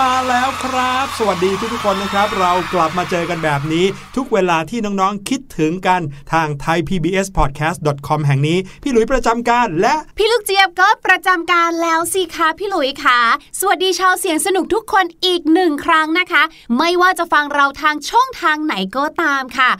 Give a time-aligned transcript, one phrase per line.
[0.00, 3.86] มาแล้วครับ สวัสดีทุกๆคนนะครับ เรากลับมาเจอกันแบบนี้
[4.16, 6.00] ทุกเวลาที่น้องๆคิดถึงกัน
[6.32, 13.20] ทาง thaipbspodcast.com แห่งนี้ พี่หลุยประจำการและ พี่ลูกเจี๊ยบก็ประจำการแล้วสิคะพี่หลุยค่ะ
[13.60, 16.42] สวัสดีชาวเสียงสนุกทุกคนอีกหนึ่งครั้งนะคะ
[16.78, 19.70] ไม่ว่าจะฟังเราทางช่องทางไหนก็ตามค่ะ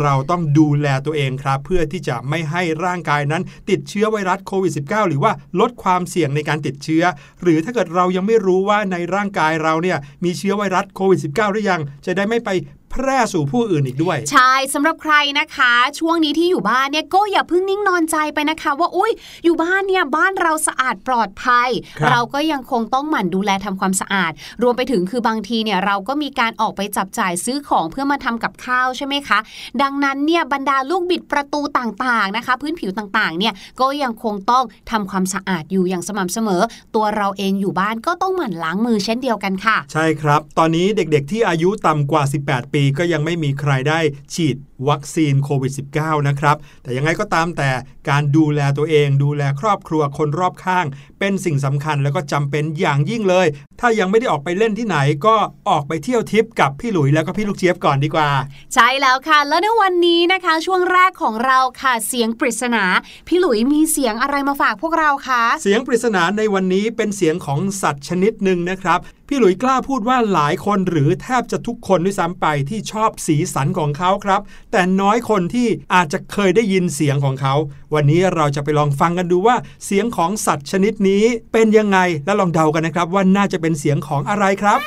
[0.00, 7.04] เราต้องดูแลตัวเองครับ เพื่อที่จะไม่ให้ร่างกายนั้น ติดเชื้อไวรัสโควิด -19 หรือว่าลดความเสี่ยงในการติดเชื้อ
[7.42, 12.50] หรือถ้าเกิดเรายังไม่รู้ว่าในร่างกายเราเนี่ยมีเชื้อไวรัสโควิด -19 หรือยัง จะได้ไม่ไป
[12.92, 19.12] แพร่สู่ผู้อื่นอีกด้วย ใช่สำหรับใครนะคะ ช่วงนี้ที่อยู่บ้านเนี่ยก็อย่าเพิ่งนิ่งนอนใจไปนะคะ ว่าอุ้ย
[19.44, 21.68] อยู่บ้านเนี่ยบ้านเราสะอาดปลอดภัย
[21.98, 29.38] ครับเราก็ยังคงต้องหมั่นดูแลทำความสะอาด รวมไปถึงคือบางทีเนี่ยเราก็มีการออกไปจับจ่ายซื้อของเพื่อมาทำกับข้าวใช่ไหมคะ
[29.82, 36.62] ดังนั้นเนี่ยบรรดาลูกบิดประตูต่างๆนะคะ พื้นผิวต่างๆเนี่ยก็ยังคงต้องทำความสะอาดอยู่อย่างสม่ำเสมอ
[36.94, 44.00] ตัวเราเองอยู่บ้านก็ต้องหมั่นล้างมือเช่นเดียวกันค่ะ ใช่ครับ ตอนนี้เด็กๆที่อายุต่ำกว่า 18 ปีก็ยังไม่มีใครได้
[44.34, 44.56] ฉีด
[44.88, 47.70] วัคซีนโควิด -19 นะครับ แต่ยังไงก็ตามแต่
[48.08, 50.86] การดูแลตัวเอง ดูแลครอบครัวคนรอบข้าง
[51.18, 53.46] เป็นสิ่งสำคัญแล้วก็จำเป็นอย่างยิ่งเลย
[53.80, 54.96] ถ้ายังไม่ได้ออกไปเล่นที่ไหน
[55.26, 55.36] ก็
[55.68, 58.30] ออกไปเที่ยวทริปกับพี่หลุยแล้วก็พี่ลูกเจี๊ยบก่อนดีกว่า
[58.74, 62.84] ใช่แล้วค่ะ แล้วในวันนี้นะคะ ช่วงแรกของเราค่ะเสียงปริศนา
[63.28, 69.00] พี่หลุยมีเสียงอะไรมาฝากพวกเราคะเสียงปริศนาในวันนี้เป็นเสียงของสัตว์ชนิดหนึ่งนะครับ
[69.34, 74.40] พี่หลุยกล้าพูดว่าหลายคนหรือแทบจะทุกคนด้วยซ้ำไปที่ชอบสีสันของเขาครับ
[74.72, 77.54] แต่น้อยคนที่อาจจะเคยได้ยินเสียงของเขา
[77.94, 84.80] วันนี้เราจะไปลองฟังกันดูว่า เสียงของสัตว์ชนิดนี้เป็นยังไงและลองเดากันนะครับว่าน่าจะเป็นเสียงของอะไรครับ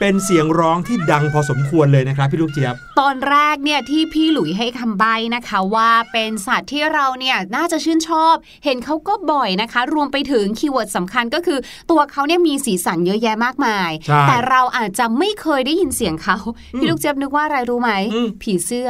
[0.00, 11.58] เป็นเสียงร้องที่ดังพอสมควรเลยนะครับพี่ลูกเจี๊ยบ ตอนแรกเนี่ยที่พี่หลุยให้คำใบ้นะคะว่าเป็นสัตว์ที่เราเนี่ยน่าจะชื่นชอบ เห็นเขาก็บ่อยนะคะ รวมไปถึง keyword สำคัญก็คือ
[11.90, 16.36] ตัวเขาเนี่ยมีสีสันเยอะแยะมากมายใช่แต่เราอาจจะไม่เคยได้ยินเสียงเขา
[16.78, 18.88] พี่ลูกเจี๊ยบนึกว่าอะไรรู้ไหมอืมผีเสื้อ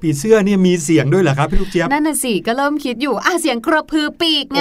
[0.00, 4.60] ผีเสื้อเนี่ยมีเสียงด้วยเหรอครับพี่ลูกเจี๊ยบ นั่นน่ะสิ ก็เริ่มคิดอยู่อะเสียงกระพือปีกไง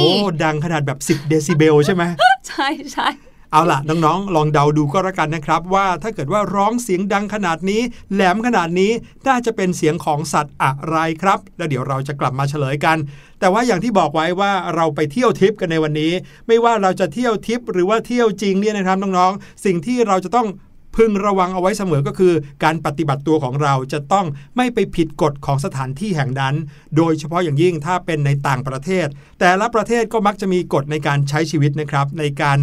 [0.00, 2.02] โอ้โห ดังขนาดแบบ 10 เดซิเบลใช่ไหม
[2.48, 3.08] ใช่ใช่
[3.52, 7.82] เอาล่ะน้องๆ ลองเดาดูก็แล้วกันนะครับว่าถ้าเกิดว่าร้องเสียงดังขนาดนี้
[8.12, 8.92] แหลมขนาดนี้
[9.28, 12.98] น่าจะเป็นเสียงของสัตว์อะไรครับ แล้วเดี๋ยวเราจะกลับมาเฉลยกัน
[13.40, 16.12] แต่ว่าอย่างที่บอกไว้ว่าเราไปเที่ยวทริปกันในวันนี้
[16.46, 20.48] ไม่ว่าเราจะเที่ยวทริปหรือว่าเที่ยวจริงเนี่ยนะครับน้องๆ สิ่งที่เราจะต้อง
[20.96, 24.26] พึงระวังเอาไว้เสมอก็คือ การปฏิบัติตัวของเราจะต้อง
[24.56, 26.54] ไม่ไปผิดกฎของสถานที่แห่งนั้น
[26.96, 29.06] โดยเฉพาะอย่างยิ่งถ้าเป็นในต่างประเทศ
[29.40, 32.58] แต่ละประเทศก็มักจะมีกฎในการใช้ชีวิตนะครับในการ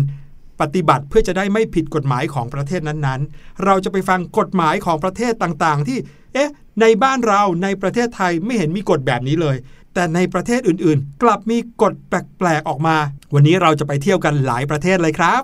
[0.61, 5.97] ปฏิบัติเพื่อจะได้ไม่ผิดกฎหมายของประเทศนั้นๆ เราจะไปฟังกฎหมายของประเทศต่างๆ ที่
[6.33, 6.49] เอ๊ะ
[6.81, 9.57] ในบ้านเราในประเทศไทยไม่เห็นมีกฎแบบนี้เลย
[9.93, 12.97] แต่ในประเทศอื่นๆ กลับมีกฎแปลกๆออกมา
[13.33, 15.41] วันนี้เราจะไปเที่ยวกันหลายประเทศเลยครับ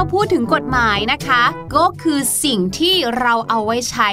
[0.00, 1.42] เมื่อเราพูดถึงกฎหมายนะคะ
[1.76, 4.08] ก็คือสิ่งที่เราเอาไว้ใช้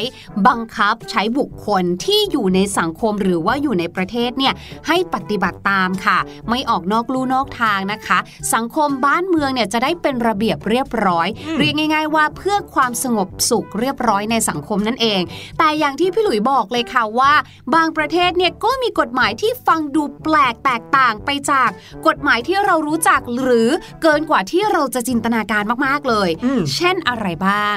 [0.48, 4.54] บังคับใช้บุคคลที่อยู่ในสังคมหรือว่าอยู่ในประเทศเนี่ย
[4.88, 6.18] ให้ปฏิบัติตามค่ะ
[6.50, 8.20] ไม่ออกนอกลู่นอกทางนะคะ
[8.54, 11.28] สังคมบ้านเมืองเนี่ยจะได้เป็นระเบียบเรียบร้อย
[11.58, 15.22] เรียกง่าย ๆ ว่าเพื่อความสงบสุขเรียบร้อยในสังคมนั่นเอง
[15.58, 17.34] แต่อย่างที่พี่หลุยบอกเลยค่ะว่า
[17.76, 21.70] บางประเทศเนี่ยก็มีกฎหมายที่ฟังดูแปลกแตกต่างไปจาก
[22.08, 23.70] กฎหมายที่เรารู้จักหรือ
[24.02, 27.76] เกินกว่าที่เราจะจินตนาการมากๆเลยอืมเช่นอะไรบ้าง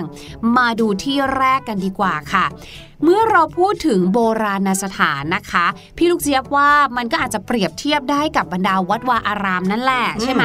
[0.57, 2.47] มาดูที่แรกกันดีกว่าค่ะ
[3.04, 5.66] เมื่อเราพูดถึงโบราณสถานนะคะ
[5.97, 10.45] พี่ลูกเจี๊ยบว่ามันก็อาจจะเปรียบเทียบได้กับบรรดาวัดวาอารามนั่นแหละใช่ไหม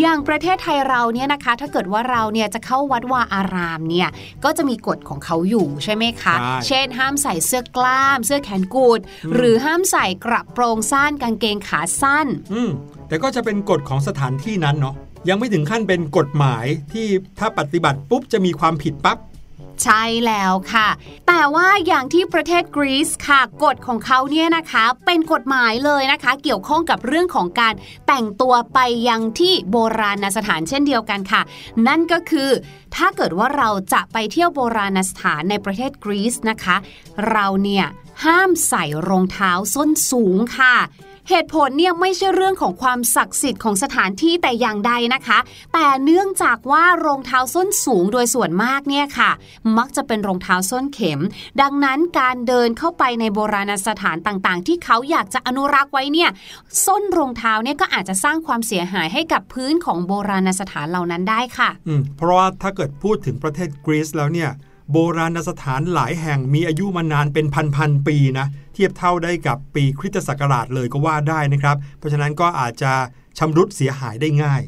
[0.00, 4.08] อย่างประเทศไทยเราเนี่ยนะคะ ถ้าเกิดว่าเราเนี่ยจะเข้าวัดวาอารามเนี่ย
[4.44, 9.00] ก็จะมีกฎของเขาอยู่ใช่ไหมคะใช่เช่น ห้ามใส่เสื้อกล้าม เสื้อแขนกุด
[9.34, 12.70] หรือห้ามใส่กระโปรงสั้นกางเกงขาสั้นอืม
[13.08, 14.94] แต่ก็จะเป็นกฎของสถานที่นั้นเนาะ
[15.28, 17.06] ยังไม่ถึงขั้นเป็นกฎหมายที่
[17.38, 19.18] ถ้าปฏิบัติปุ๊บจะมีความผิดปั๊บ
[19.84, 20.88] ใช่แล้วค่ะ
[21.28, 27.74] แต่ว่าอย่างที่ประเทศกรีซค่ะ กฎของเขาเนี่ยนะคะเป็นกฎหมายเลยนะคะ เกี่ยวข้องกับเรื่องของการ
[28.06, 28.78] แต่งตัวไป
[29.08, 31.42] ยังที่โบราณสถานเช่นเดียวกันค่ะ
[31.86, 32.50] นั่นก็คือ
[32.96, 36.76] ถ้าเกิดว่าเราจะไปเที่ยวโบราณสถานในประเทศกรีซนะคะ
[37.30, 37.86] เราเนี่ย
[38.24, 40.74] ห้ามใส่รองเท้าส้นสูงค่ะ
[41.30, 45.38] เหตุผลเนี่ยไม่ใช่เรื่องของความศักดิ์สิทธิ์ของสถานที่แต่อย่างใดนะคะ
[45.74, 49.30] แต่เนื่องจากว่ารองเท้าส้นสูงโดยส่วนมากเนี่ยค่ะ
[49.78, 51.20] มักจะเป็นรองเท้าส้นเข็ม
[51.60, 56.30] ดังนั้นการเดินเข้าไปในโบราณสถานต่างๆ ที่เขาอยากจะอนุรักษ์ไว้เนี่ย
[56.86, 64.50] ส้นรองเท้าเนี่ยก็อาจจะสร้างความเสียหายให้กับพื้นของโบราณสถานเหล่านั้นได้ค่ะ อืมเพราะว่าถ้าเกิดพูดถึงประเทศกรีซแล้วเนี่ย
[64.92, 72.92] โบราณสถานหลายแห่งมีอายุมานานเป็นพันๆปีนะ เทียบเท่าได้กับปีคริสตศักราชเลยก็ว่าได้นะครับ เพราะฉะนั้นก็อาจจะ
[73.38, 74.62] ชำรุดเสียหายได้ง่าย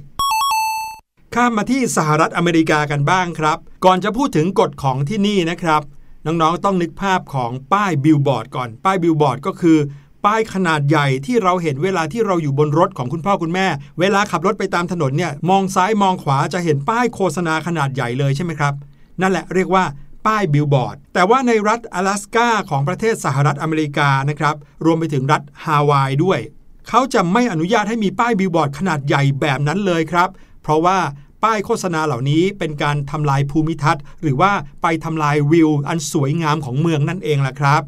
[1.35, 5.83] ข้ามมาที่สหรัฐอเมริกากันบ้างครับ ก่อนจะพูดถึงกฎของที่นี่นะครับ
[6.27, 9.79] น้องๆต้องนึกภาพของป้ายบิลบอร์ดก่อนป้ายบิลบอร์ดก็คือ
[10.25, 13.67] ป้ายขนาดใหญ่ที่เราเห็นเวลาที่เราอยู่บนรถของคุณพ่อคุณแม่
[14.01, 18.75] เวลาขับรถไปตามถนนเนี่ยมองซ้ายมองขวาจะเห็นป้ายโฆษณาขนาดใหญ่เลยใช่ไหมครับ
[19.21, 19.85] นั่นแหละเรียกว่า
[20.27, 26.41] ป้ายบิลบอร์ด แต่ว่าในรัฐอลาสกาของประเทศสหรัฐอเมริกานะครับ รวมไปถึงรัฐฮาวายด้วย
[26.89, 30.29] เขาจะไม่อนุญาตให้มีป้ายบิลบอร์ดขนาดใหญ่แบบนั้นเลยครับ
[30.63, 30.99] เพราะว่า
[31.45, 37.83] ป้ายโฆษณาเหล่านี้เป็นการทำลายภูมิทัศน์ หรือว่าไปทำลายวิว อันสวยงามของเมืองนั่นเองล่ะครับ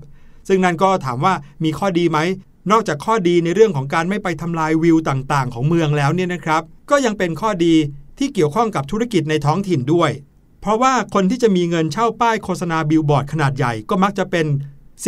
[0.49, 1.35] ซึ่งนั่นก็ถามว่า
[1.65, 2.19] มีข้อดีไหม
[2.71, 7.75] นอกจากข้อดีในเรื่องของการไม่ไปทำลายวิวต่างๆ ของเมืองแล้วเนี่ยนะครับ ก็ยังเป็นข้อดี
[8.19, 10.11] ที่เกี่ยวข้องกับธุรกิจในท้องถิ่นด้วย
[10.61, 14.47] เพราะว่าคนที่จะมีเงินเช่าป้ายโฆษณาบิลบอร์ดขนาดใหญ่ ก็มักจะเป็น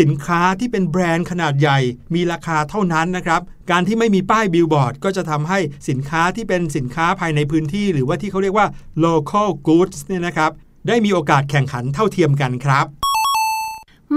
[0.01, 1.79] สินค้าที่เป็นแบรนด์ขนาดใหญ่
[2.15, 3.41] มีราคาเท่านั้นนะครับ
[3.71, 8.67] การที่ไม่มีป้ายบิลบอร์ดก็จะทำให้สินค้าที่เป็นสินค้าภายในพื้นที่ หรือว่าที่เขาเรียกว่า
[9.05, 10.51] local goods เนี่ยนะครับ
[10.89, 13.02] ได้มีโอกาสแข่งขันเท่าเทียมกันครับ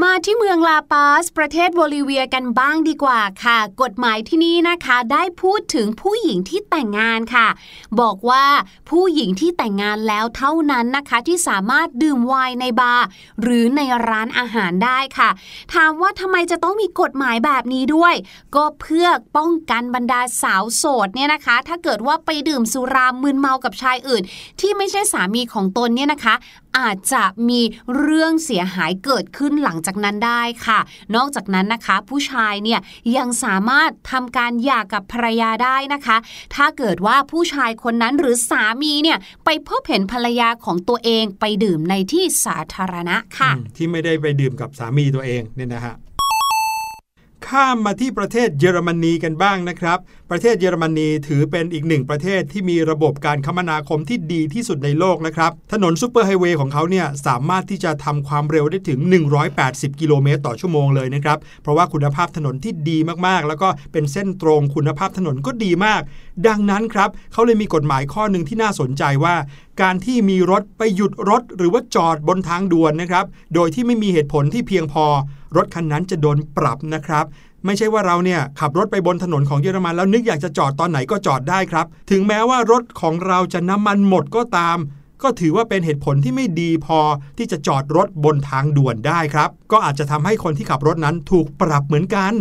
[0.03, 7.47] มาที่เมืองลาปาซ ประเทศโบลิเวียกันบ้างดีกว่าค่ะ กฎหมายที่นี่นะคะ ได้พูดถึงผู้หญิงที่แต่งงานค่ะ
[7.99, 8.45] บอกว่า
[8.89, 13.05] ผู้หญิงที่แต่งงานแล้วเท่านั้นนะคะที่สามารถดื่มไวน์ในบาร์
[13.41, 15.29] หรือในร้านอาหารได้ค่ะ
[15.73, 18.13] ถามว่าทำไมจะต้องมีกฎหมายแบบนี้ด้วย
[18.55, 24.23] ก็เพื่อป้องกันบรรดาสาวโสดเนี่ยนะคะ ถ้าเกิดว่าไปดื่มสุรามึนเมากับชายอื่น
[24.59, 26.35] ที่ไม่ใช่สามีของตนเนี่ยนะคะ
[26.77, 27.61] อาจจะมี
[27.97, 30.79] เรื่องเสียหายเกิดขึ้นหลังจากนั้นได้ค่ะ
[31.15, 32.79] นอกจากนั้นนะคะ ผู้ชายเนี่ย
[33.17, 36.17] ยังสามารถทำการหย่ากับภรรยาได้นะคะ
[36.55, 45.95] ถ้าเกิดว่าผู้ชายคนนั้นหรือสามีเนี่ยไปพบเห็นภรรยาของตัวเองไปดื่มในที่สาธารณะค่ะ ที่ไม่ได้ไปดื่มกับสามีตัวเองเนี่ยนะฮะ
[47.49, 49.99] ข้ามมาที่ประเทศเยอรมนีกันบ้างนะครับ
[50.31, 58.99] ประเทศเยอรมนีถือเป็นอีกหนึ่งประเทศที่มีระบบการคมนาคมที่ดีที่สุดในโลกนะครับ ถนนซูเปอร์ไฮเวย์ของเขาเนี่ยสามารถที่จะทำความเร็วได้ถึง
[59.51, 62.97] 180 กิโลเมตรต่อชั่วโมงเลยนะครับ เพราะว่าคุณภาพถนนที่ดี
[63.27, 66.01] มากๆ แล้วก็เป็นเส้นตรงคุณภาพถนนก็ดีมาก
[66.47, 69.35] ดังนั้นครับเขาเลยมีกฎหมายข้อหนึ่งที่น่าสนใจว่า
[69.81, 75.05] การที่มีรถไปหยุดรถหรือว่าจอดบนทางด่วนนะครับ โดยที่ไม่มีเหตุผลที่เพียงพอ
[75.55, 77.25] รถคันนั้นจะโดนปรับนะครับ
[77.65, 84.77] ไม่ใช่ว่าเราเนี่ยขับรถไปบนถนนของเยอรมันแล้วนึกอยากจะจอดตอนไหนก็จอดได้ครับ ถึงแม้ว่ารถของเราจะน้ำมันหมดก็ตาม
[85.23, 86.99] ก็ถือว่าเป็นเหตุผลที่ไม่ดีพอ
[87.37, 92.33] ที่จะจอดรถบนทางด่วนได้ครับ ก็อาจจะทำให้คนที่ขับรถนั้นถูกปรับเหมือนกัน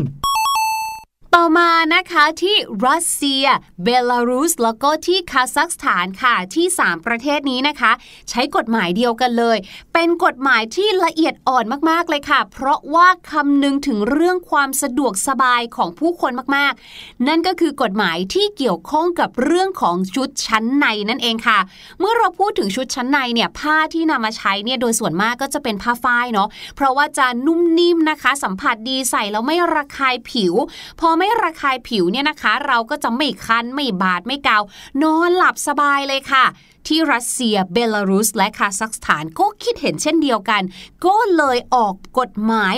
[1.38, 3.44] ต่อมานะคะที่รัสเซีย
[3.82, 7.92] เบลารุส แล้วก็ที่คาซัคสถานค่ะที่ 3 ประเทศนี้นะคะ
[8.30, 9.58] ใช้กฎหมายเดียวกันเลย
[9.94, 21.58] เป็นกฎหมายที่ละเอียดอ่อนมากๆเลยค่ะ เพราะว่าคำนึงถึงเรื่องความสะดวกสบายของผู้คนมากๆ นั่นก็คือกฎหมายที่เกี่ยวข้องกับเรื่องของชุดชั้นในนั่นเองค่ะ
[22.00, 30.54] เมื่อเราพูดถึงชุดชั้นในเนี่ยผ้าที่นำมาใช้เนี่ยโดยส่วนมากก็จะเป็นผ้าฝ้ายเนาะเพราะว่าจะนุ่มนิ่มนะคะ สัมผัสดีใส่แล้วไม่ระคายผิว
[31.00, 34.59] พอไไม่ระคายผิวเนี่ยนะคะ เราก็จะไม่คันไม่บาดไม่เกา
[35.02, 36.45] นอนหลับสบายเลยค่ะ
[36.88, 40.62] ที่รัสเซีย เบลารุส และคาซัคสถานก็คิดเห็นเช่นเดียวกัน
[41.06, 42.76] ก็เลยออกกฎหมาย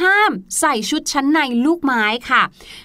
[0.00, 2.42] ห้ามใส่ชุดชั้นในลูกไม้ค่ะ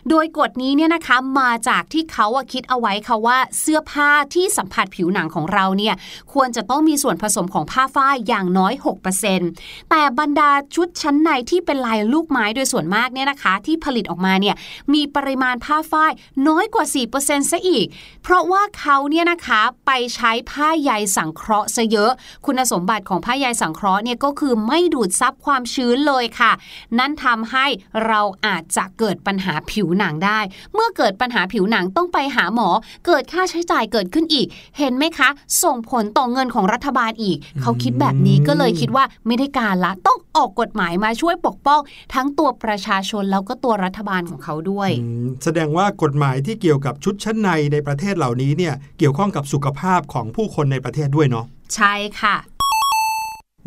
[0.09, 5.95] โดยกฎนี้เนี่ยนะคะมาจากที่เขาคิดเอาไว้ค่ะว่าเสื้อผ้าที่สัมผัสผิวหนังของเราเนี่ย
[6.33, 8.73] ควรจะต้องมีส่วนผสมของผ้าฝ้ายอย่างน้อย
[9.31, 14.55] 6%แต่บรรดาชุดชั้นในที่เป็นลายลูกไม้โดยส่วนมากเนี่ยนะคะ ที่ผลิตออกมาเนี่ย
[14.93, 16.11] มีปริมาณผ้าฝ้าย
[16.47, 16.85] น้อยกว่า
[17.19, 17.85] 4%ซะอีก
[18.23, 22.11] เพราะว่าเขาเนี่ยนะคะไปใช้ผ้าใยสังเคราะห์ซะเยอะ
[22.45, 26.51] คุณสมบัติของผ้าใยสังเคราะห์เนี่ยก็คือไม่ดูดซับความชื้นเลยค่ะ
[26.99, 27.65] นั่นทำให้
[28.05, 30.39] เราอาจจะเกิดปัญหาผิวหนังได้
[30.73, 32.69] เมื่อเกิดปัญหาผิวหนังต้องไปหาหมอ
[33.05, 35.29] เกิดค่าใช้จ่ายเกิดขึ้นอีก เห็นไหมคะ
[35.63, 41.81] ส่งผลต่อเงินของรัฐบาลอีก เขาคิดแบบนี้ก็เลยคิดว่าไม่ได้การละต้องออกกฎหมายมาช่วยปกป้อง
[42.13, 51.45] ทั้งตัวประชาชนแล้วก็ตัวรัฐบาลของเขาด้วยอืมแสดงว่ากฎหมายที่เกี่ยวกับชุดชั้นในในประเทศเหล่านี้เนี่ยเกี่ยวข้องกับสุขภาพของผู้คนในประเทศด้วยเนาะ
[51.75, 52.35] ใช่ค่ะ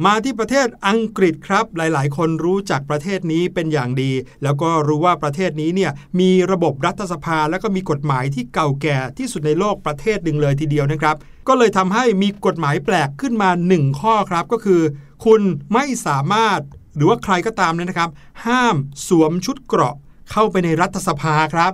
[0.05, 4.13] มาที่ประเทศอังกฤษครับ หลายๆ คนรู้จักประเทศนี้เป็นอย่างดี
[4.43, 11.17] แล้วก็รู้ว่าประเทศนี้เนี่ยมีระบบรัฐสภาแล้วก็มีกฎหมายที่เก่าแก่ที่สุดในโลกประเทศหนึ่งเลยทีเดียวนะครับ
[11.49, 14.83] ก็เลยทำให้มีกฎหมายแปลกขึ้นมา 1 ข้อครับก็คือ
[15.25, 15.41] คุณ
[15.73, 16.61] ไม่สามารถ
[16.97, 18.11] หรือว่าใครก็ตามเนี่ยนะครับ
[18.47, 18.77] ห้าม
[19.09, 19.95] สวมชุดเกราะ
[20.33, 21.73] เข้าไปในรัฐสภาครับ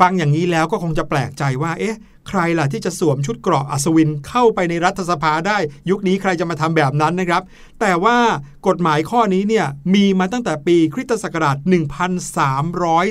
[0.00, 1.96] ฟังอย่างนี้แล้วก็คงจะแปลกใจว่า เอ๊ะ
[2.28, 5.58] ใครล่ะที่จะสวมชุดเกราะอัศวินเข้าไปในรัฐสภาได้
[5.90, 7.42] ยุคนี้ใครจะมาทำแบบนั้นนะครับ
[7.80, 8.16] แต่ว่า
[8.68, 11.56] กฎหมายข้อนี้เนี่ยมีมาตั้งแต่ปีคริสตศักราช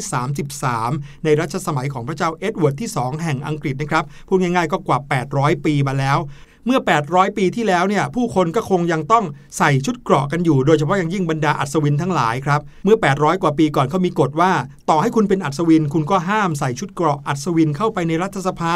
[0.06, 5.00] 1333 ในรัชสมัยของพระเจ้าเอ็ดเวิร์ดที่ 2 แห่งอังกฤษนะครับพูดง่ายๆก็กว่า
[5.32, 6.18] 800 ปีมาแล้ว
[6.66, 9.26] เมื่อ 800 ปีที่แล้วเนี่ยผู้คนก็คงยังต้อง
[9.58, 14.52] ใส่ชุดเกราะกันอยู่ โดยเฉพาะอย่างยิ่งบรรดาอัศวินทั้งหลายครับ เมื่อ 800 กว่าปีก่อนเขามีกฎว่า
[14.90, 18.76] ต่อให้คุณเป็นอัศวินคุณก็ห้ามใส่ชุดเกราะอัศวินเข้าไปในรัฐสภา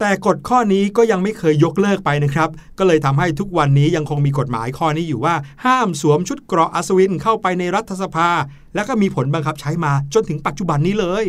[0.00, 2.48] แต่กฎข้อนี้ก็ยังไม่เคยยกเลิกไปนะครับ
[2.78, 5.34] ก็เลยทำให้ทุกวันนี้ยังคงมีกฎหมายข้อนี้อยู่ว่า
[5.64, 8.28] ห้ามสวมชุดเกราะอัศวินเข้าไปในรัฐสภา
[8.74, 11.24] และก็มีผลบังคับใช้มาจนถึงปัจจุบันนี้เลย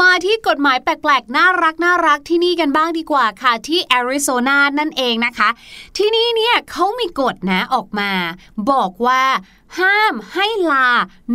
[0.00, 5.48] มาที่กฎหมายแปลกๆ น่ารักน่ารักที่นี่กันบ้างดีกว่าค่ะ ที่แอริโซนานั่นเองนะคะ
[5.96, 8.10] ที่นี่เนี่ยเขามีกฎนะออกมา
[8.70, 9.24] บอกว่า
[9.78, 10.90] ห้ามให้ลา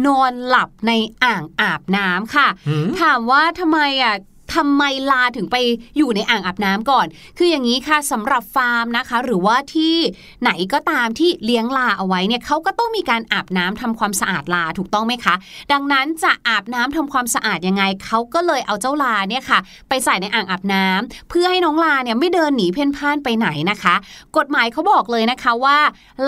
[0.05, 0.91] นอนหลับใน
[1.23, 4.15] อ่างอาบน้ำค่ะหืมถามว่าทำไมอะ
[4.55, 5.55] ทำไมลาถึงไป
[5.97, 9.95] อยู่ในอ่างอาบน้ำก่อน คืออย่างนี้ค่ะสำหรับฟาร์มนะคะ หรือว่าที่
[10.41, 15.35] ไหนก็ตามที่เลี้ยงลาเอาไว้เนี่ยเขาก็ต้องมีการอาบน้ำทำความสะอาดลาถูกต้องไหมคะ
[15.71, 23.95] ดังนั้นจะอาบน้ำทำความสะอาดยังไงเขาก็เลยเอาเจ้าลาเนี่ยค่ะ ไปใส่ในอ่างอาบน้ำเพื่อให้น้องลาเนี่ยไม่เดินหนีเพ่นพ่านไปไหนนะคะ
[24.37, 25.77] กฎหมายเขาบอกเลยนะคะว่า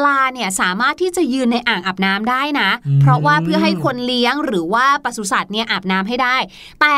[0.06, 6.38] ลาเนี่ยสามารถที่จะยืนในอ่างอาบน้ำได้นะอืมเพราะว่าเพื่อให้คนเลี้ยงหรือว่าปศุสัตว์เนี่ยอาบน้ำให้ได้
[6.82, 6.96] แต่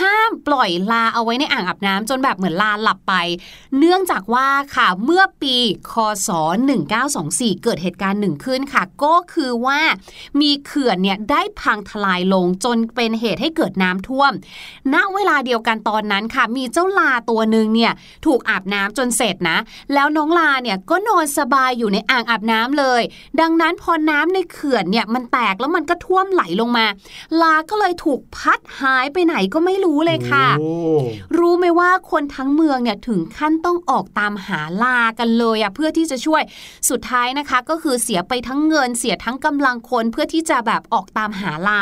[0.00, 3.14] ห้ามปล่อยลาเอาไว้ในอ่างอาบน้ำจนแบบเหมือนลาหลับไป
[3.78, 5.56] เนื่องจากว่าค่ะเมื่อปี
[5.90, 5.94] ค
[6.26, 6.30] ศ
[6.96, 9.80] 1924 เกิดเหตุการณ์หนึ่งขึ้นค่ะ ก็คือว่า
[10.40, 14.32] มีเขื่อนเนี่ยได้พังทลายลงจนเป็นเหตุให้เกิดน้ำท่วม
[14.94, 17.92] ณเวลาเดียวกันตอนนั้นค่ะ มีเจ้าลาตัวหนึ่งเนี่ย
[18.26, 19.58] ถูกอาบน้ำจนเสร็จนะ
[19.94, 23.02] แล้วน้องลาเนี่ยก็นอนสบายอยู่ในอ่างอาบน้ำเลย
[23.40, 26.86] ดังนั้นพอน้ำในเขื่อนเนี่ยมันแตกแล้วมันก็ท่วมไหลลงมา
[27.40, 30.46] ลาก็เลยถูกพัดหายไปไหนก็ไม่รู้เลยค่ะ
[31.38, 36.42] รู้ไหมว่าคนทั้งเมืองเนี่ยถึงขั้นต้องออกตามหาลากันเลยอะเพื่อที่จะช่วย
[36.90, 41.80] สุดท้ายนะคะ ก็คือเสียไปทั้งเงินเสียทั้งกำลังคนเพื่อที่จะแบบออกตามหาลา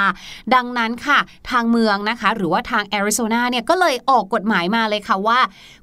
[0.55, 1.19] ดังนั้นค่ะ
[1.51, 5.41] ทางเมืองนะคะ หรือว่าทางแอริโซนาเนี่ยก็เลยออกกฎหมายมาเลยค่ะว่า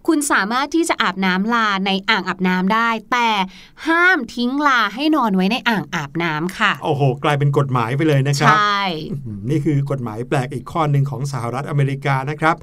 [0.07, 3.29] คุณสามารถที่จะอาบน้ำลาในอ่างอาบน้ำได้ แต่
[3.87, 8.75] ห้ามทิ้งลาให้นอนไว้ในอ่างอาบน้ำค่ะ โอ้โห กลายเป็นกฎหมายไปเลยนะคใชรับ่
[9.25, 12.55] อืมนี่คือกฎหมายแปลกอีกข้อหนึ่งของสหรัฐอเมริกานะครับ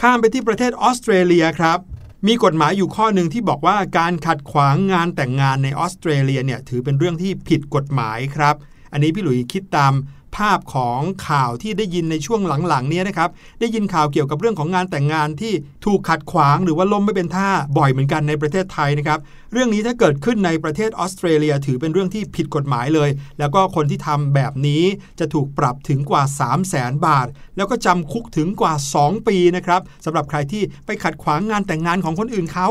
[0.00, 1.78] ข้ามไปที่ประเทศออสเตรเลียครับ
[2.26, 8.54] มีกฎหมายอยู่ข้อหนึ่งที่บอกว่าการขัดขวางงานแต่งงานในออสเตรเลียเนี่ยถือเป็นเรื่องที่ผิดกฎหมายครับ
[8.92, 9.92] อันนี้พี่หลุยคิดตาม
[10.36, 15.52] ภาพของข่าวที่ได้ยินในช่วงหลังๆนี้นะครับ ได้ยินข่าวเกี่ยวกับเรื่องของงานแต่งงานที่
[15.86, 19.18] ถูกขัดขวางหรือว่าล้มไม่เป็นท่าบ่อยเหมือนกันในประเทศไทยนะครับ
[19.52, 24.82] เรื่องนี้ถ้าเกิดขึ้นในประเทศออสเตรเลียถือเป็นเรื่องที่ผิดกฎหมายเลย แล้วก็คนที่ทำแบบนี้
[25.20, 32.68] จะถูกปรับถึงกว่า 3 0 0แสนบาท แล้วก็จำคุกถึงกว่า 2 ปีนะครับสำหรับใครที่ไปขัดขวางงานแต่งงานของคนอื่นเขา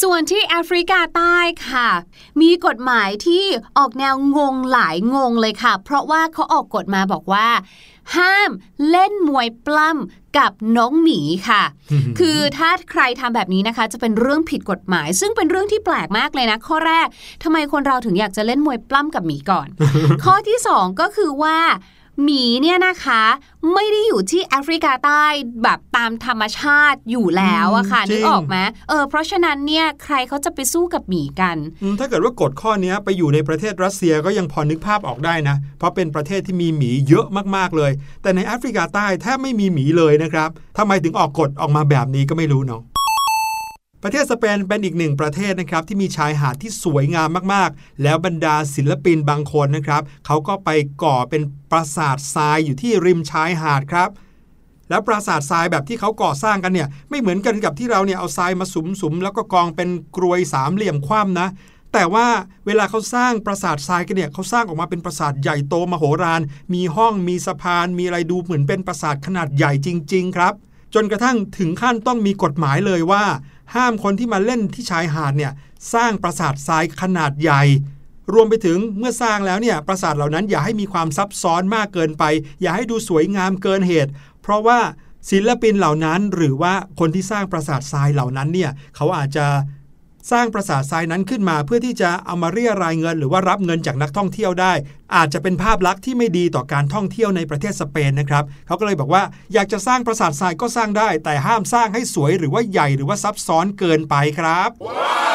[0.00, 1.36] ส่วนที่แอฟริกาใต้
[1.68, 1.88] ค่ะ
[2.40, 3.44] มีกฎหมายที่
[3.78, 7.48] ออกแนวงงหลายงงเลยค่ะ เพราะว่าเขาออกกฎมาบอกว่า
[8.16, 8.50] ห้าม
[8.90, 11.62] เล่นมวยปล้ำกับน้องหมีค่ะ
[12.18, 17.06] คือถ้าใครทำแบบนี้นะคะ จะเป็นเรื่องผิดกฎหมาย ซึ่งเป็นเรื่องที่แปลกมากเลยนะ ข้อแรก
[17.42, 19.68] ทำไมคนเราถึงอยากจะเล่นมวยปล้ำกับหมีก่อน
[20.24, 21.58] ข้อที่สองก็คือว่า
[22.22, 23.22] หมีเนี่ยนะคะ
[23.72, 25.24] ไม่ได้อยู่ที่แอฟริกาใต้
[25.62, 28.56] แบบตามธรรมชาติอยู่แล้วอะค่ะอืมจรินึงกออกไหม
[28.88, 42.82] เออเพราะฉะนั้นเนี่ยใครเขาจะไปสู้กับหมีกันอืมถ้าเกิดว่ากฎข้อนี้ไปอยู่ในประเทศรัสเซียก็ยังพอนึกภาพออกได้นะ เพราะเป็นประเทศที่มีหมีเยอะมากๆเลย แต่ในแอฟริกาใต้แทบไม่มีหมีเลยนะครับทำไมถึงออกกฎออกมาแบบนี้ก็ไม่รู้เนาะ
[44.04, 50.70] ประเทศสเปนเป็นอีกหนึ่งประเทศนะครับที่มีชายหาดที่สวยงามมากๆ แล้วบรรดาศิลปินบางคนนะครับเขาก็ไป
[51.02, 54.10] ก่อเป็นปราสาททรายอยู่ที่ริมชายหาดครับ
[54.90, 58.66] แล้วปราสาททรายแบบที่เขาก่อสร้างกันเนี่ยไม่เหมือนกันกับที่เราเนี่ยเอาทรายมา
[59.00, 61.48] สุมๆแล้วก็กองเป็นกรวยสามเหลี่ยมคว่ำนะ
[61.92, 62.26] แต่ว่า
[62.66, 66.40] เวลาเขาสร้างปราสาททรายกันเนี่ยเขาสร้างออกมาเป็นปราสาทใหญ่โตมโหฬาร
[66.74, 70.54] มีห้องมีสะพาน มีอะไรดูเหมือนเป็นปราสาทขนาดใหญ่จริง ๆ ครับ
[70.94, 73.24] จนกระทั่งถึงขั้นต้องมีกฎหมายเลยว่า
[73.74, 75.52] ห้ามคนที่มาเล่นที่ชายหาดเนี่ย
[75.94, 77.62] สร้างปราสาททรายขนาดใหญ่
[78.32, 82.24] รวมไปถึงเมื่อสร้างแล้วเนี่ยปราสาทเหล่านั้นอย่าให้มีความซับซ้อนมากเกินไป
[82.60, 84.10] อย่าให้ดูสวยงามเกินเหตุ
[84.42, 84.78] เพราะว่า
[85.30, 89.46] ศิลปินเหล่านั้นหรือว่าคนที่สร้างปราสาททรายเหล่านั้นเนี่ยเขาอาจจะ
[90.30, 94.72] สร้างปราสาททรายนั้นขึ้นมา เพื่อที่จะเอามาเรียรายเงิน หรือว่ารับเงินจากนักท่องเที่ยวได้
[95.16, 105.31] อาจจะเป็นภาพลักษณ์ที่ไม่ดีต่อการท่องเที่ยวในประเทศสเปนนะครับเขาก็เลยบอกว่าอยากจะสร้างปราสาททรายก็สร้างได้ แต่ห้ามสร้างให้สวยหรือว่าใหญ่หรือว่าซับซ้อนเกินไปครับ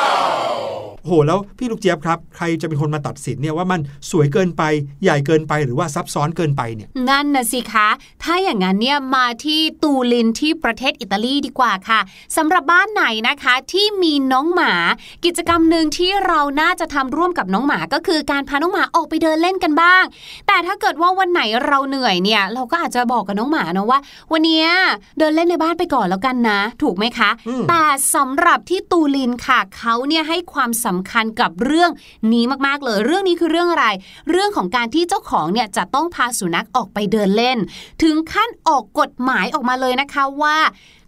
[1.08, 3.80] โหแล้วพี่ลูกเจี๊ยบครับใครจะเป็นคนมาตัดสินเนี่ยว่ามัน
[4.12, 4.64] สวยเกินไป
[5.04, 7.88] ใหญ่เกินไปหรือว่าซับซ้อนเกินไปเนี่ยนั่นนะสิคะ
[8.24, 12.00] ถ้าอย่างนั้นเนี่ยมาที่ตูลินที่ประเทศอิตาลีดีกว่าค่ะ
[12.38, 14.74] สำหรับบ้านไหนนะคะที่มีน้องหมา
[15.26, 20.04] กิจกรรมหนึ่งที่เราน่าจะทำร่วมกับน้องหมาก็คือการพาน้องหมาออกไปเดินเล่นกันบ้าง
[20.48, 24.00] แต่ถ้าเกิดว่าวันไหนเราเหนื่อยเนี่ย เราก็อาจจะบอกกับน้องหมานะว่า
[24.32, 24.68] วันเนี้ย
[25.20, 27.84] เดินเล่นในบ้านไปก่อนแล้วกันนะ ถูกไหมคะอืมแต่
[28.16, 31.92] สำหรับที่ตูลินค่ะเขาเนี่ยให้ความสำคัญกับเรื่อง
[32.34, 33.88] นี้มากๆเลย เรื่องนี้คือเรื่องอะไร
[34.32, 37.58] เรื่องของการที่เจ้าของเนี่ยจะต้องพาสุนัขออกไปเดินเล่น
[38.04, 40.58] ถึงขั้นออกกฎหมายออกมาเลยนะคะว่า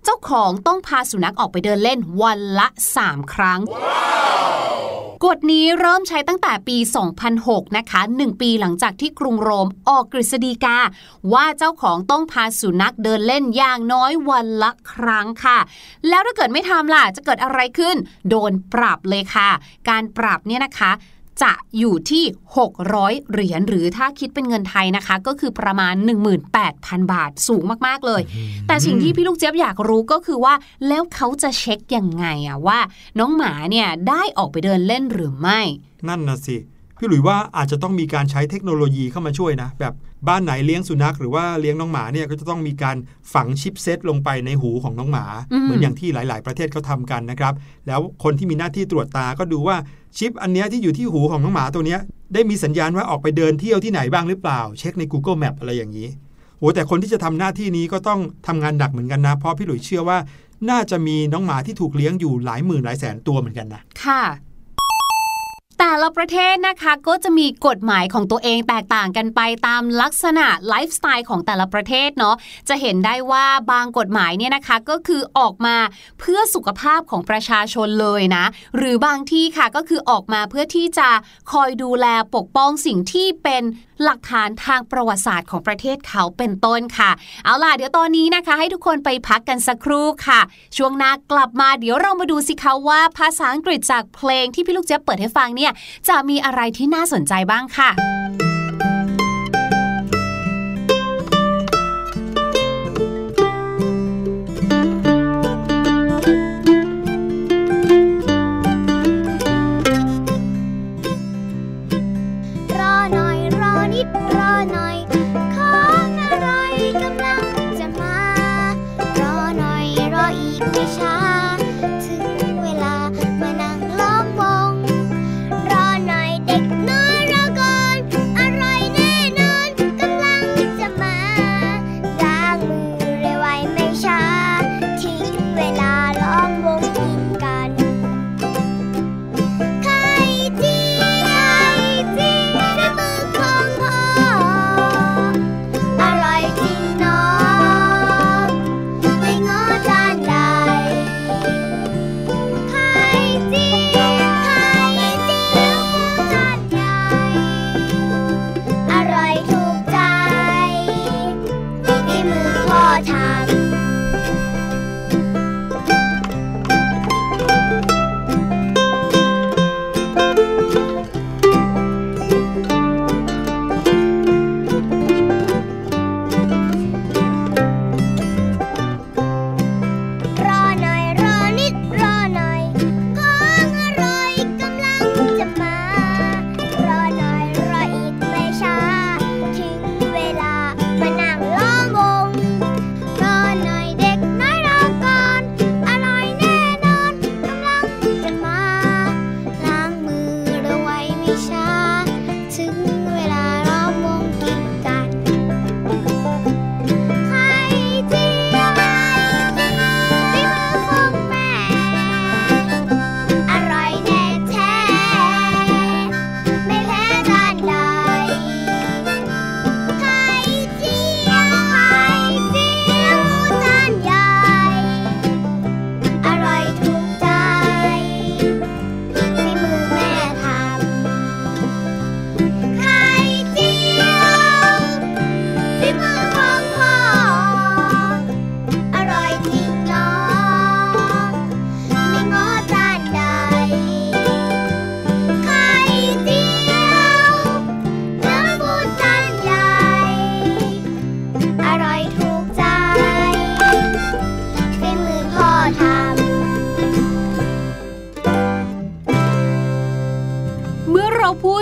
[0.04, 2.67] เจ้าของต้องพาสุนัขออกไปเดินเล่นวันละ
[2.99, 3.60] 3 ครั้ง
[5.26, 6.78] กฎนี้เริ่มใช้ตั้งแต่ปี
[7.28, 10.78] 2006 นะคะ 1 ปีหลังจากที่กรุงโรมออกกฤษฎีกา
[11.34, 15.60] ว่าเจ้าของต้องพาสุนัขเดินเล่นอย่างน้อยวันละครั้งค่ะ
[16.10, 17.96] แล้วถ้าเกิดไม่ทำล่ะ จะเกิดอะไรขึ้น
[18.30, 19.50] โดนปรับเลยค่ะ
[19.90, 20.92] การปรับเนี่ยนะคะ
[21.43, 22.23] จะอยู่ที่
[22.78, 25.95] 600 เหรียญหรือถ้าคิดเป็นเงินไทยนะคะ ก็คือประมาณ
[26.54, 28.21] 18,000 บาทสูงมากๆเลย
[28.67, 30.54] แต่สิ่งที่พี่ลูกเจี๊ยบอยากรู้ก็คือว่า
[30.88, 32.80] แล้วเขาจะเช็คยังไงอะว่า
[33.19, 35.60] น้องหมาเนี่ยได้ออกไปเดินเล่นหรือไม่
[36.08, 36.58] นั่นนะสิ
[36.97, 39.93] พี่หลุยว่าอาจจะต้องมีการใช้เทคโนโลยีเข้ามาช่วยนะ แบบ
[40.28, 42.98] บ้านไหนเลี้ยงสุนัขหรือว่าเลี้ยงน้องหมาเนี่ยก็จะต้องมีการ
[43.34, 47.54] ฝังชิปเซตลงไปในหูของน้องหมาอืมเหมือนอย่างที่หลาย ๆ ประเทศเขาทำกันนะครับ
[47.88, 49.78] แล้วคนที่มีหน้าที่ตรวจตาก็ดูว่า
[50.18, 52.00] ชิปอันเนี้ยที่อยู่ที่หูของน้องหมาตัวเนี้ย
[52.34, 56.10] ได้มีสัญญาณว่าออกไปเดินเที่ยวที่ไหนบ้างหรือเปล่า เช็คใน Google Map อะไรอย่างนี้
[56.58, 60.18] โหแต่คนที่จะทำหน้าที่นี้ก็ต้องทำงานหนักเหมือนกันนะ เพราะพี่หลุยเชื่อว่า
[60.70, 64.24] น่าจะมีน้องหมาที่ถูกเลี้ยงอยู่หลายหมื่นหลายแสนตัวเหมือนกันนะค่ะ
[65.80, 72.36] แต่ละประเทศนะคะก็จะมีกฎหมายของตัวเองแตกต่างกันไปตามลักษณะไลฟ์สไตล์ของแต่ละประเทศเนาะ
[72.70, 75.78] จะเห็นได้ว่าบางกฎหมายเนี่ยนะคะก็คือออกมา
[76.20, 78.46] เพื่อสุขภาพของประชาชนเลยนะ
[78.78, 81.10] หรือบางที่ค่ะก็คือออกมาเพื่อที่จะ
[81.52, 83.63] คอยดูแลปกป้องสิ่งที่เป็น
[84.04, 87.12] หลักฐานทางประวัติศาสตร์ของประเทศเขาเป็นต้นค่ะ
[87.46, 90.39] เอาล่ะเดี๋ยวตอนนี้นะคะ ให้ทุกคนไปพักกันสักครู่ค่ะ
[90.78, 95.69] ช่วงหน้ากลับมาเดี๋ยวเรามาดูสิคะว่าภาษาอังกฤษจากเพลงที่พี่ลูกเจ๊เปิดให้ฟังเนี่ย
[96.10, 97.90] จะมีอะไรที่น่าสนใจบ้างค่ะ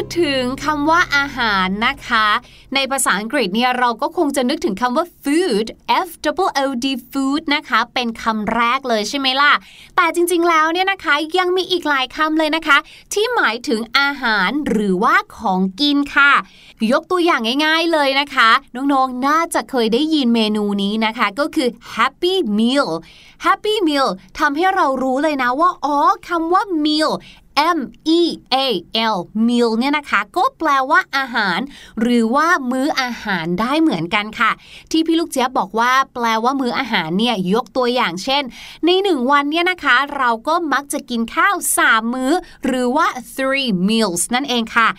[0.02, 2.28] ดถึงคำว่าอาหารนะคะ
[2.76, 5.68] ในภาษาอังกฤษเนี่ยเราก็คงจะนึกถึงคำว่า food
[6.08, 6.10] f
[6.44, 9.54] o o d food นะคะ เป็นคำแรกเลยใช่ไหมล่ะ
[9.96, 12.78] แต่จริงๆแล้วเนี่ยนะคะยังมีอีกหลายคำเลยนะคะ
[13.14, 16.32] ที่หมายถึงอาหารหรือว่าของกินค่ะ
[16.92, 22.90] ยกตัวอย่างง่าย ๆเลยนะคะ น้องๆน่าจะเคยได้ยินเมนูนี้นะคะ ก็คือ happy meal
[23.46, 24.08] happy meal
[24.40, 27.12] ทำให้เรารู้เลยนะว่าอ๋อคำว่า meal
[27.78, 27.80] M
[28.20, 28.22] E
[28.54, 28.58] A
[29.16, 29.18] L
[29.48, 31.60] meal เนี่ยนะคะ ก็แปลว่าอาหาร
[32.02, 34.52] หรือว่ามื้ออาหารได้เหมือนกันค่ะ
[34.92, 38.44] ที่พี่ลูกเจี๊ยบบอกว่า แปลว่ามื้ออาหารเนี่ยยกตัวอย่างเช่น
[38.86, 42.32] ในหนึ่งวันเนี่ยนะคะ เราก็มักจะกินข้าว 3 มื้อ
[42.66, 44.90] หรือว่า three meals นั่นเองค่ะ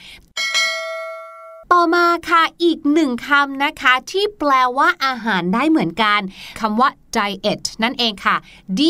[1.72, 6.20] ต่อมาค่ะอีกหนึ่งคำนะคะ ที่แปลว่าอาหารได้เหมือนกัน
[6.60, 8.36] คำว่า diet นั่นเองค่ะ
[8.78, 8.80] D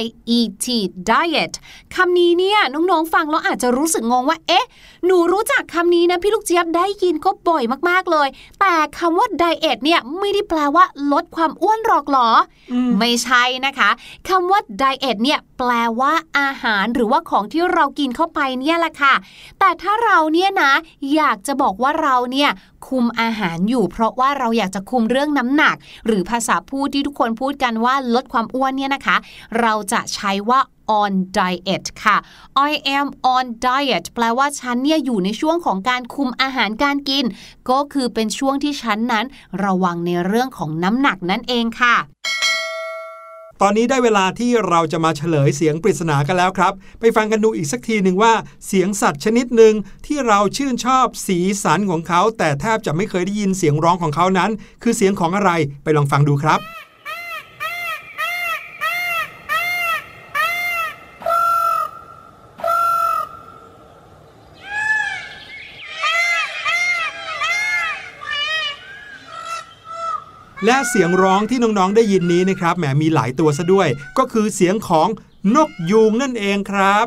[0.00, 0.02] I
[0.36, 0.66] E T
[1.08, 1.52] diet
[1.94, 4.66] คำนี้เนี่ยน้องๆฟังแล้วอาจจะรู้สึกงงว่า เอ๊ะ
[5.06, 8.28] หนูรู้จักคำนี้นะพี่ลูกเจี๊ยบได้ยินก็บ่อยมากๆเลย
[8.60, 12.28] แต่คำว่า diet เนี่ยไม่ได้แปลว่าลดความอ้วนหรอกหรอ
[12.72, 13.90] อไม่ใช่นะคะ
[14.28, 15.70] คำว่า diet เนี่ยแปล
[16.00, 19.14] ว่าอาหารหรือว่าของที่เรากินเข้าไปเนี่ยแหละค่ะ
[19.58, 20.72] แต่ถ้าเราเนี่ยนะ
[21.14, 22.50] อยากจะบอกว่าเราเนี่ย
[22.88, 29.16] คุมอาหารอยู่ เพราะว่าเราอยากจะคุมเรื่องน้ำหนัก หรือภาษาพูดที่ทุกคนพูดกันว่าลดความอ้วนเนี่ยนะคะ
[29.60, 30.60] เราจะใช้ว่า
[31.00, 32.16] on diet ค่ะ
[32.70, 37.24] I am on diet แปลว่าฉันเนี่ยอยู่ในช่วงของการคุมอาหารการกิน
[37.70, 39.24] ก็คือเป็นช่วงที่ฉันนั้น
[39.64, 41.96] ระวังในเรื่องของน้ำหนักนั่นเองค่ะ
[43.66, 48.34] ตอนนี้ได้เวลาที่เราจะมาเฉลยเสียงปริศนากันแล้วครับ ไปฟังกันดูอีกสักทีหนึ่งว่า
[48.66, 49.74] เสียงสัตว์ชนิดหนึ่ง
[50.06, 54.50] ที่เราชื่นชอบสีสันของเขา แต่แทบจะไม่เคยได้ยินเสียงร้องของเขานั้น
[54.82, 55.50] คือเสียงของอะไร
[55.82, 56.60] ไปลองฟังดูครับ
[70.64, 75.08] และเสียงร้องที่น้องๆได้ยินนี้นะครับแหมมีหลายตัวซะด้วย ก็คือเสียงของ
[75.54, 77.06] นกยูงนั่นเองครับ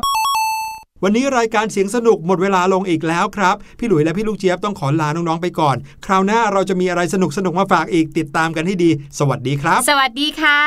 [1.02, 10.60] วันนี้รายการเสียงสนุกหมดเวลาลงอีกแล้วครับ พี่หลุยและพี่ลูกเจี๊ยบต้องขอลาน้องๆไปก่อน คราวหน้าเราจะมีอะไรสนุกสนุกๆมาฝากอีกติดตามกันให้ดี สวัสดีครับ สวัสดีค่ะ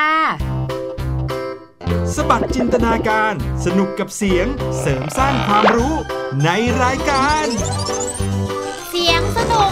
[2.15, 3.33] สบัดจินตนาการ
[3.65, 4.45] สนุกกับเสียง
[4.79, 5.93] เสริมสร้างความรู้
[6.43, 6.49] ใน
[6.83, 7.45] รายการ
[8.89, 9.71] เสียงสนุก